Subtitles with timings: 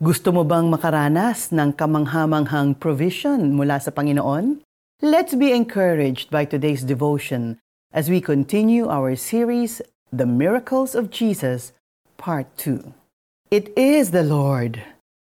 [0.00, 4.64] Gusto mo bang makaranas ng kamanghamanghang provision mula sa Panginoon?
[5.04, 7.60] Let's be encouraged by today's devotion
[7.92, 11.76] as we continue our series, The Miracles of Jesus,
[12.16, 12.96] Part 2.
[13.52, 14.80] It is the Lord.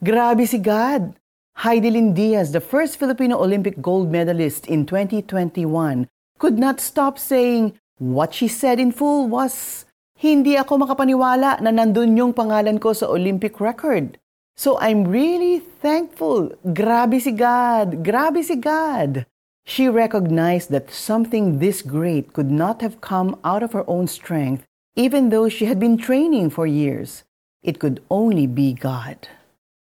[0.00, 1.12] Grabe si God.
[1.60, 6.08] Heidelin Diaz, the first Filipino Olympic gold medalist in 2021,
[6.40, 9.84] could not stop saying what she said in full was,
[10.16, 14.16] Hindi ako makapaniwala na nandun yung pangalan ko sa Olympic record.
[14.56, 16.54] So I'm really thankful.
[16.62, 18.04] Grabe si God.
[18.04, 19.26] Grabe si God.
[19.66, 24.64] She recognized that something this great could not have come out of her own strength,
[24.94, 27.24] even though she had been training for years.
[27.62, 29.26] It could only be God.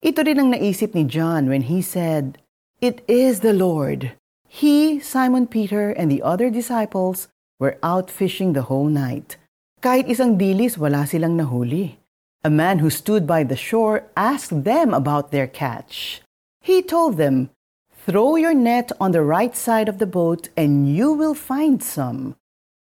[0.06, 2.38] Ito rin ang naisip ni John when he said,
[2.78, 4.14] It is the Lord.
[4.46, 7.28] He, Simon Peter, and the other disciples
[7.58, 9.42] were out fishing the whole night.
[9.82, 11.98] Kahit isang dilis, wala silang nahuli.
[12.46, 16.22] A man who stood by the shore asked them about their catch.
[16.62, 17.50] He told them,
[18.06, 22.36] Throw your net on the right side of the boat and you will find some.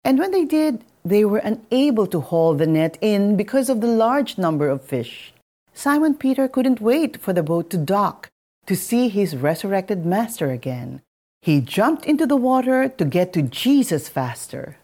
[0.05, 3.93] And when they did, they were unable to haul the net in because of the
[4.05, 5.33] large number of fish.
[5.73, 8.29] Simon Peter couldn't wait for the boat to dock
[8.65, 11.01] to see his resurrected master again.
[11.41, 14.77] He jumped into the water to get to Jesus faster.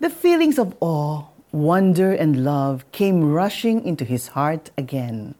[0.00, 5.36] The feelings of awe, wonder and love came rushing into his heart again.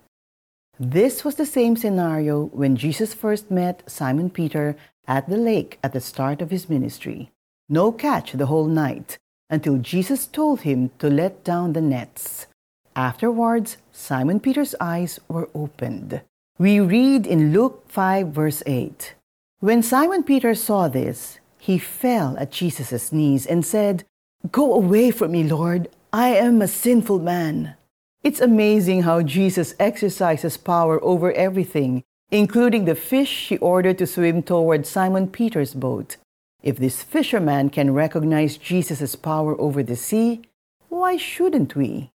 [0.79, 4.77] This was the same scenario when Jesus first met Simon Peter
[5.09, 7.31] at the lake at the start of his ministry.
[7.69, 9.19] No catch the whole night
[9.51, 12.47] until Jesus told him to let down the nets.
[12.95, 16.23] Afterwards, Simon Peter's eyes were opened.
[16.59, 19.15] We read in Luke 5, verse 8
[19.59, 24.05] When Simon Peter saw this, he fell at Jesus' knees and said,
[24.53, 25.89] Go away from me, Lord.
[26.15, 27.75] I am a sinful man.
[28.23, 34.45] It's amazing how Jesus exercises power over everything, including the fish he ordered to swim
[34.45, 36.17] toward Simon Peter's boat.
[36.63, 40.43] If this fisherman can recognize Jesus' power over the sea,
[40.89, 42.13] why shouldn't we?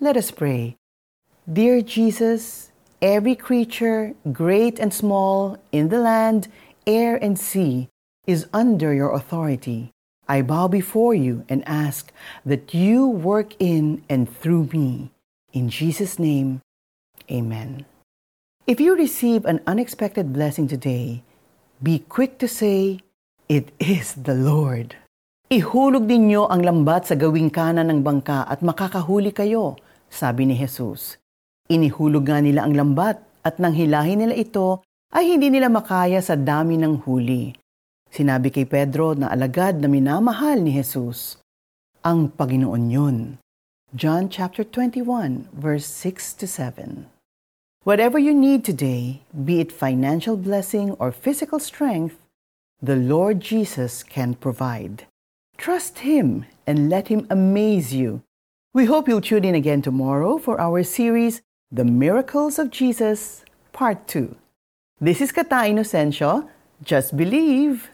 [0.00, 0.78] Let us pray.
[1.44, 6.48] Dear Jesus, every creature, great and small, in the land,
[6.86, 7.90] air, and sea,
[8.26, 9.91] is under your authority.
[10.30, 12.14] I bow before you and ask
[12.46, 15.10] that you work in and through me.
[15.52, 16.62] In Jesus' name,
[17.26, 17.84] amen.
[18.64, 21.26] If you receive an unexpected blessing today,
[21.82, 23.02] be quick to say,
[23.50, 24.94] It is the Lord.
[25.52, 29.76] Ihulog ninyo ang lambat sa gawing kanan ng bangka at makakahuli kayo,
[30.08, 31.20] sabi ni Jesus.
[31.68, 34.80] Inihulog nga nila ang lambat at nang hilahin nila ito,
[35.12, 37.52] ay hindi nila makaya sa dami ng huli.
[38.12, 41.40] Sinabi kay Pedro na alagad na minamahal ni Jesus.
[42.04, 43.40] Ang Panginoon yun.
[43.96, 47.08] John chapter 21 verse 6 to 7.
[47.88, 52.20] Whatever you need today, be it financial blessing or physical strength,
[52.84, 55.08] the Lord Jesus can provide.
[55.56, 58.20] Trust Him and let Him amaze you.
[58.76, 61.40] We hope you'll tune in again tomorrow for our series,
[61.72, 63.40] The Miracles of Jesus,
[63.72, 64.36] Part 2.
[65.00, 66.52] This is Kata Inocencio.
[66.84, 67.88] Just believe.